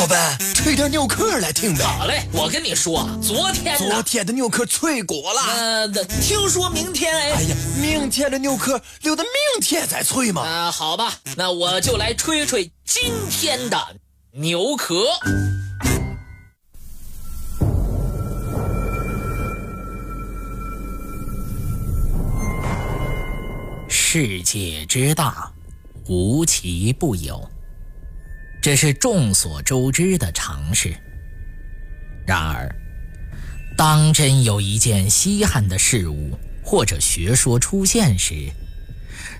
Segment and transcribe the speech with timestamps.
[0.00, 1.84] 老板，吹点牛壳来听呗。
[1.84, 5.42] 好嘞，我跟你说，昨天昨天的牛壳脆果了。
[5.42, 5.88] 呃，
[6.22, 7.32] 听说明天哎。
[7.32, 10.40] 哎呀，明天的牛壳留到明天再吹嘛。
[10.40, 13.76] 啊，好吧，那我就来吹吹今天的
[14.32, 15.04] 牛壳。
[23.86, 25.52] 世界之大，
[26.08, 27.46] 无奇不有。
[28.62, 30.94] 这是众所周知的常识。
[32.26, 32.68] 然而，
[33.76, 38.50] 当真有一件稀罕的事物或者学说出现时，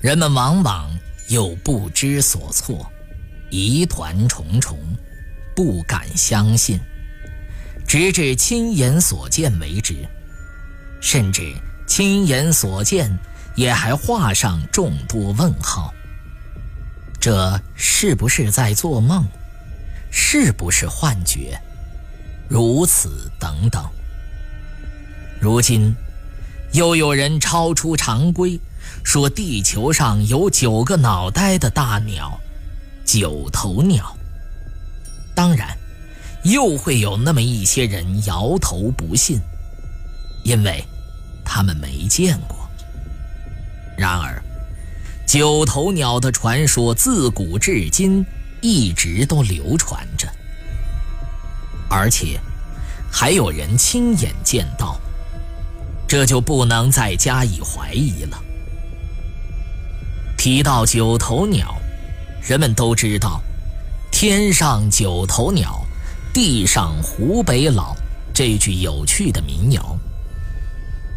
[0.00, 0.90] 人们往往
[1.28, 2.90] 又不知所措，
[3.50, 4.78] 疑团重重，
[5.54, 6.80] 不敢相信，
[7.86, 9.96] 直至亲眼所见为止。
[11.02, 11.54] 甚至
[11.86, 13.10] 亲眼所见，
[13.54, 15.92] 也还画上众多问号。
[17.20, 19.26] 这是不是在做梦？
[20.10, 21.60] 是不是幻觉？
[22.48, 23.84] 如此等等。
[25.40, 25.94] 如今，
[26.72, 28.58] 又有人超出常规，
[29.04, 32.40] 说地球上有九个脑袋的大鸟——
[33.04, 34.16] 九头鸟。
[35.34, 35.76] 当然，
[36.42, 39.40] 又会有那么一些人摇头不信，
[40.42, 40.84] 因为
[41.44, 42.68] 他们没见过。
[43.96, 44.42] 然而，
[45.26, 48.24] 九头鸟的传说自古至今
[48.60, 50.28] 一直都流传着，
[51.88, 52.40] 而且
[53.10, 55.00] 还有人亲眼见到，
[56.08, 58.42] 这就不能再加以怀疑了。
[60.36, 61.76] 提到九头鸟，
[62.42, 63.40] 人们都知道
[64.10, 65.84] “天上九头鸟，
[66.32, 67.94] 地上湖北佬”
[68.34, 69.98] 这句有趣的民谣，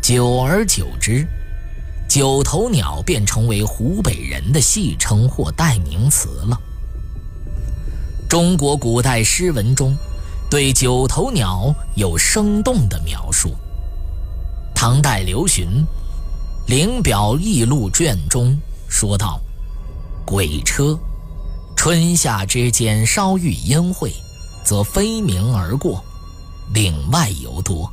[0.01, 1.25] 久而久之。
[2.13, 6.55] 九头鸟便成为湖北人的戏称或代名词了。
[8.29, 9.97] 中国古代诗文中，
[10.47, 13.55] 对九头鸟有生动的描述。
[14.75, 15.65] 唐代刘询
[16.69, 18.55] 《灵表异录卷》中
[18.87, 19.41] 说道
[20.23, 20.95] ：“鬼车，
[21.75, 24.13] 春夏之间稍遇阴晦，
[24.63, 26.03] 则飞鸣而过，
[26.75, 27.91] 岭外尤多，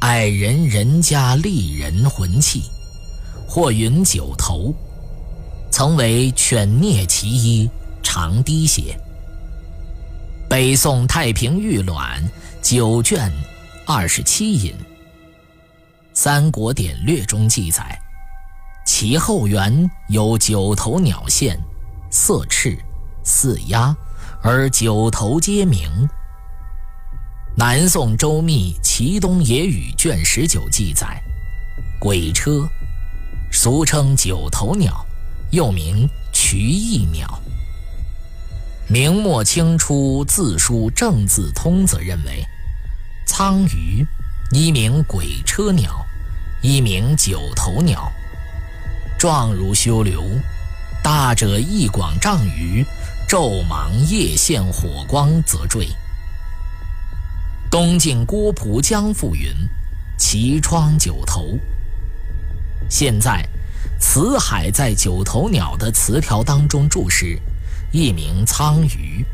[0.00, 2.64] 爱人人家丽人魂气。”
[3.48, 4.74] 或云九头，
[5.70, 7.70] 曾为犬啮其一，
[8.02, 8.98] 长滴血。
[10.48, 12.22] 北宋太平御卵
[12.62, 13.32] 九卷
[13.86, 14.72] 二十七引，
[16.12, 17.98] 《三国典略》中记载，
[18.86, 21.58] 其后园有九头鸟现，
[22.10, 22.76] 色赤，
[23.24, 23.96] 似鸭，
[24.42, 25.88] 而九头皆鸣。
[27.56, 31.20] 南宋周密《齐东野语》卷十九记载，
[31.98, 32.68] 鬼车。
[33.58, 35.06] 俗称九头鸟，
[35.50, 37.40] 又名渠翼鸟。
[38.86, 42.44] 明末清初字书正字通则认为，
[43.26, 44.06] 苍鱼
[44.50, 46.04] 一名鬼车鸟，
[46.60, 48.12] 一名九头鸟，
[49.18, 50.22] 状如修流，
[51.02, 52.84] 大者一广丈余，
[53.26, 55.88] 昼芒夜现火光则坠。
[57.70, 59.48] 东晋郭璞江赋云
[60.18, 61.58] ：“其窗九头。”
[62.88, 63.46] 现在，
[63.98, 67.40] 辞海在九头鸟的词条当中注释，
[67.90, 69.24] 一名苍鱼，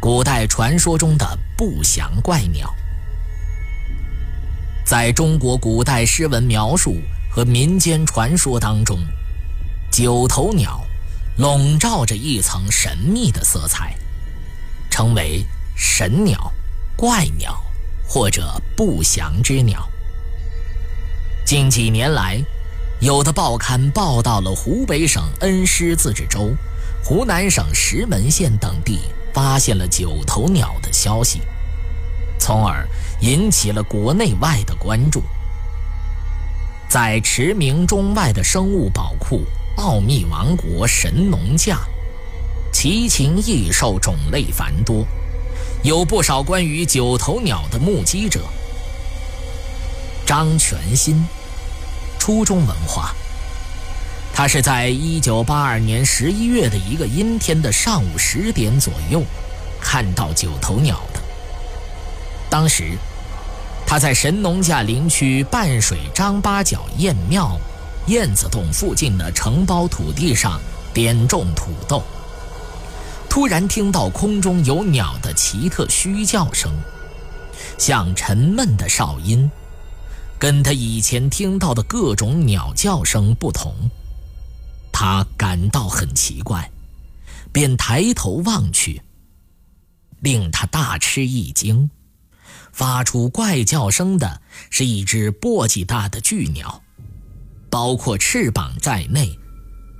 [0.00, 2.74] 古代传说中的不祥怪鸟。
[4.84, 6.96] 在中国古代诗文描述
[7.30, 8.98] 和民间传说当中，
[9.90, 10.84] 九头鸟
[11.36, 13.94] 笼罩着一层神秘的色彩，
[14.90, 15.44] 称为
[15.76, 16.52] 神鸟、
[16.96, 17.62] 怪鸟
[18.06, 19.88] 或者不祥之鸟。
[21.48, 22.38] 近几年来，
[23.00, 26.50] 有的报刊报道了湖北省恩施自治州、
[27.02, 29.00] 湖南省石门县等地
[29.32, 31.40] 发现了九头鸟的消息，
[32.38, 32.86] 从而
[33.22, 35.22] 引起了国内外的关注。
[36.86, 39.40] 在驰名中外的生物宝库——
[39.80, 41.78] 奥秘王国神农架，
[42.70, 45.02] 奇禽异兽种类繁多，
[45.82, 48.42] 有不少关于九头鸟的目击者。
[50.26, 51.24] 张全新。
[52.28, 53.14] 初中文化，
[54.34, 59.22] 他是在一九八二年十一月的一个阴天的上午十点左右，
[59.80, 61.20] 看到九头鸟的。
[62.50, 62.98] 当时，
[63.86, 67.58] 他在神农架林区半水张八角堰庙、
[68.08, 70.60] 燕子洞附近的承包土地上
[70.92, 72.02] 点种土豆，
[73.26, 76.70] 突然听到空中有鸟的奇特嘘叫声，
[77.78, 79.50] 像沉闷的哨音。
[80.38, 83.74] 跟他以前听到的各种鸟叫声不同，
[84.92, 86.70] 他感到很奇怪，
[87.52, 89.02] 便抬头望去。
[90.20, 91.90] 令他大吃一惊。
[92.72, 94.40] 发出怪叫声的
[94.70, 96.82] 是一只簸箕大的巨鸟，
[97.68, 99.36] 包括翅膀在内，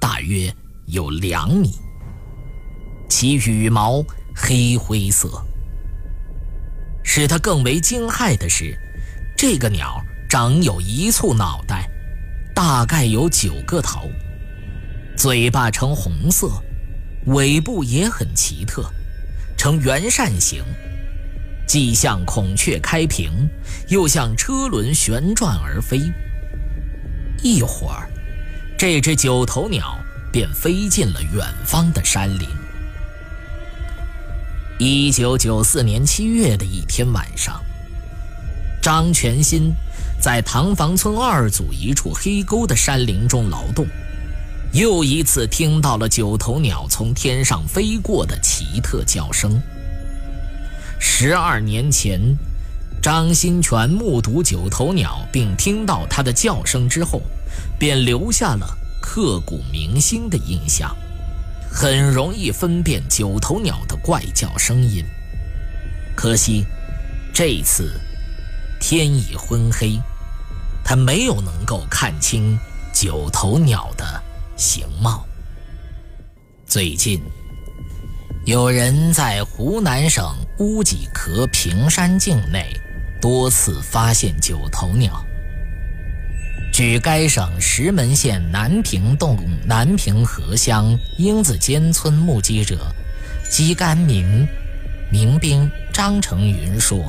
[0.00, 0.54] 大约
[0.86, 1.72] 有两米。
[3.08, 5.44] 其羽毛黑灰色。
[7.02, 8.78] 使他更为惊骇的是，
[9.36, 11.88] 这个鸟长有一簇脑袋，
[12.54, 14.10] 大概有九个头，
[15.16, 16.62] 嘴巴呈红色，
[17.28, 18.84] 尾部也很奇特，
[19.56, 20.62] 呈圆扇形。
[21.66, 23.48] 既像孔雀开屏，
[23.88, 25.98] 又像车轮旋转而飞。
[27.42, 28.10] 一会儿，
[28.76, 29.98] 这只九头鸟
[30.30, 32.46] 便飞进了远方的山林。
[34.78, 37.62] 一九九四年七月的一天晚上，
[38.80, 39.74] 张全新
[40.20, 43.86] 在塘房村二组一处黑沟的山林中劳动，
[44.72, 49.60] 又一次听到了九头鸟从天上飞过的奇特叫声。
[50.98, 52.20] 十二年前，
[53.00, 57.22] 张新全目睹九头鸟，并听到它的叫声之后，
[57.78, 60.94] 便留下了刻骨铭心的印象，
[61.70, 65.04] 很容易分辨九头鸟的怪叫声音。
[66.16, 66.66] 可惜，
[67.32, 67.92] 这次
[68.80, 70.00] 天已昏黑，
[70.88, 72.58] 他没有能够看清
[72.94, 74.22] 九头鸟的
[74.56, 75.22] 形貌。
[76.64, 77.20] 最近。
[78.46, 82.74] 有人在湖南省乌脊壳平山境内
[83.20, 85.22] 多次发现九头鸟。
[86.72, 89.36] 据该省石门县南平洞
[89.66, 92.90] 南平河乡英子尖村目击者
[93.50, 94.48] 姬甘民
[95.12, 97.04] 民兵张成云说，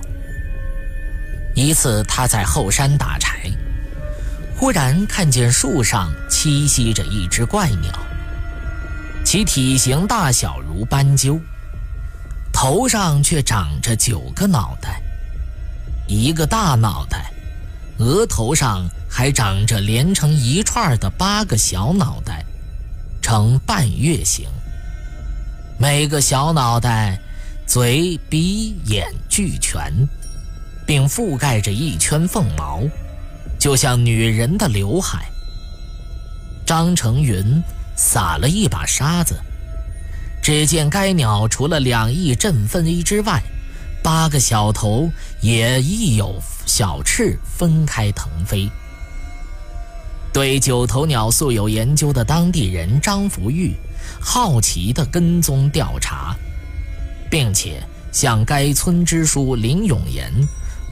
[1.55, 3.28] 一次他在后山打柴，
[4.59, 7.93] 忽然看见树上栖息着一只怪鸟。
[9.23, 11.39] 其体型大小如斑鸠，
[12.51, 15.01] 头上却长着九个脑袋，
[16.09, 17.31] 一个大脑袋，
[17.99, 22.43] 额头上还长着连成一串的八个小脑袋，
[23.21, 24.45] 呈半月形。
[25.77, 27.17] 每个小脑袋
[27.65, 30.05] 嘴、鼻、眼俱全，
[30.85, 32.83] 并覆盖着一圈凤毛，
[33.69, 35.29] 就像女人的刘海。
[36.65, 37.61] 张成云。
[37.95, 39.35] 撒了一把沙子，
[40.41, 43.43] 只见该鸟除了两翼振飞之外，
[44.01, 45.11] 八个小头
[45.41, 48.67] 也亦有小翅分开腾飞。
[50.33, 53.75] 对九头鸟素有研究的当地人张福玉，
[54.19, 56.33] 好奇地跟踪调查，
[57.29, 57.83] 并且
[58.13, 60.31] 向该村支书林永言、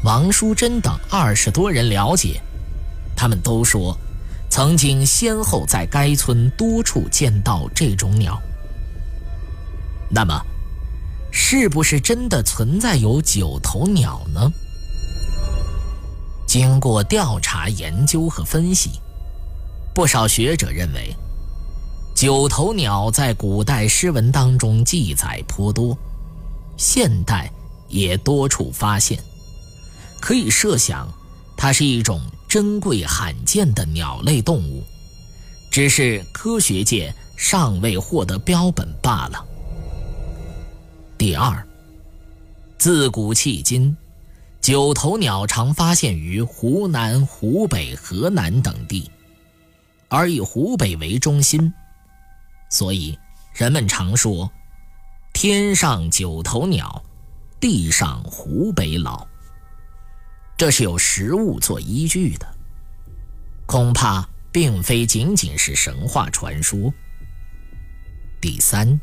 [0.03, 2.41] 王淑珍等二十多人了解，
[3.17, 3.97] 他们都说。
[4.49, 8.41] 曾经先后在该村多处见到这种鸟，
[10.09, 10.41] 那么，
[11.31, 14.49] 是不是真的存在有九头鸟呢？
[16.47, 19.01] 经过调查研究和分析，
[19.93, 21.13] 不少学者认为，
[22.15, 25.95] 九头鸟在古代诗文当中记载颇多，
[26.77, 27.51] 现代
[27.89, 29.21] 也多处发现，
[30.21, 31.07] 可以设想，
[31.57, 32.19] 它是一种。
[32.47, 34.81] 珍贵罕见的鸟类动物，
[35.69, 39.45] 只是科学界尚未获得标本罢了。
[41.17, 41.67] 第二，
[42.77, 43.95] 自古迄今，
[44.61, 49.11] 九头鸟常发现于湖南、湖北、河南等地，
[50.07, 51.73] 而以湖北为中心，
[52.69, 53.17] 所以
[53.53, 54.49] 人们常说
[55.33, 57.03] “天上九头鸟，
[57.59, 59.27] 地上湖北佬”。
[60.57, 62.55] 这是有实物做依据的，
[63.67, 66.91] 恐怕并非仅仅是神话传说。
[68.41, 68.99] 第三，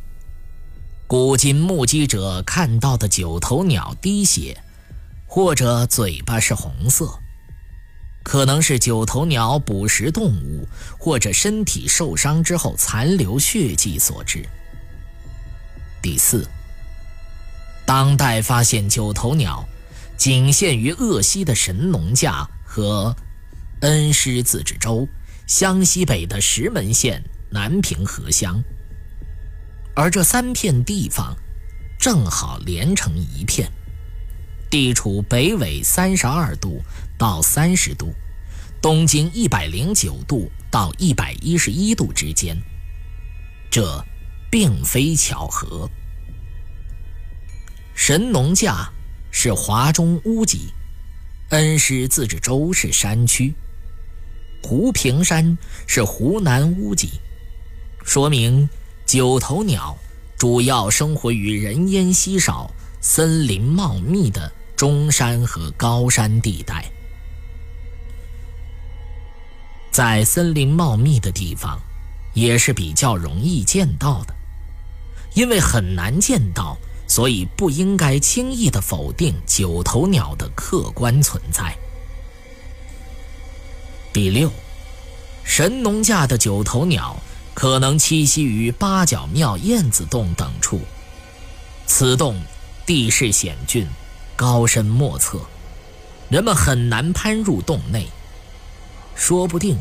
[1.07, 4.61] 古今目击者看到的九头鸟滴血，
[5.29, 7.17] 或者嘴巴是红色，
[8.25, 10.67] 可能是九头鸟捕食动物
[10.99, 14.45] 或者身体受伤之后残留血迹所致。
[16.03, 16.49] 第四，
[17.87, 19.65] 当代发现九头鸟。
[20.17, 23.15] 仅限于鄂西的神农架和
[23.81, 25.07] 恩施自治州
[25.47, 28.63] 湘西北的石门县南平河乡，
[29.95, 31.37] 而这三片地方
[31.99, 33.71] 正好连成一片，
[34.71, 36.83] 地处北纬三十二度
[37.19, 38.15] 到三十度，
[38.81, 42.57] 东经一百零九度到一百一十一度之间，
[43.71, 44.03] 这
[44.51, 45.91] 并非巧合。
[47.95, 48.94] 神农架。
[49.37, 50.73] 是华中屋脊，
[51.49, 53.53] 恩施自治州是山区，
[54.63, 57.11] 湖平山是湖南屋脊，
[58.05, 58.67] 说明
[59.05, 59.99] 九头鸟
[60.39, 66.89] 主要生活于人烟稀少、森林茂密的中山和高山地带。
[69.91, 71.81] 在森林茂密的地方，
[72.35, 74.35] 也是比较容易见到的。
[75.35, 81.77] 因为很难见到，所以不应该轻易的否定九头鸟的客观存在。
[84.13, 84.51] 第六，
[85.45, 87.17] 神农架的九头鸟
[87.53, 90.81] 可能栖息于八角庙燕子洞等处，
[91.87, 92.41] 此洞
[92.87, 93.87] 地势险峻，
[94.37, 95.41] 高深莫测，
[96.29, 98.09] 人们很难攀入洞内。
[99.15, 99.79] 说不定，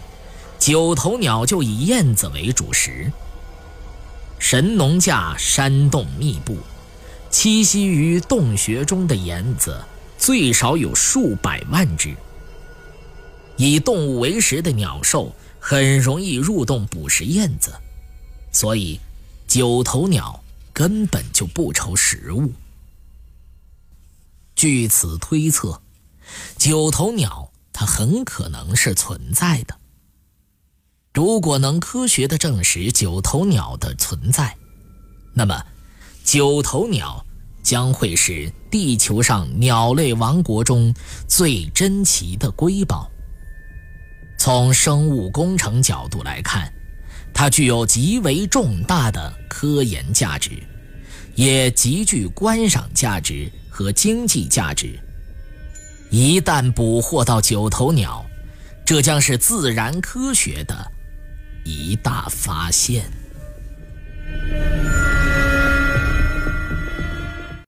[0.60, 3.12] 九头鸟就以燕子为主食。
[4.40, 6.58] 神农架山洞密布，
[7.34, 9.84] 栖息于洞穴中的燕子
[10.20, 12.16] 最少有数百万只。
[13.58, 17.74] 以动物为食的鸟兽很容易入洞捕食燕子，
[18.52, 19.00] 所以
[19.48, 22.54] 九头鸟根本就不愁食物。
[24.56, 25.82] 据此推测，
[26.60, 29.80] 九头鸟它很可能是存在的。
[31.16, 34.56] 如果能科学的证实九头鸟的存在，
[35.34, 35.66] 那么
[36.24, 37.24] 九头鸟
[37.62, 40.94] 将会是地球上鸟类王国中
[41.28, 43.10] 最珍奇的瑰宝。
[44.38, 46.72] 从生物工程角度来看，
[47.34, 50.52] 它具有极为重大的科研价值，
[51.36, 55.00] 也极具观赏价值和经济价值。
[56.10, 58.26] 一旦捕获到九头鸟，
[58.86, 60.92] 这将是自然科学的。
[61.66, 63.06] 一大发现。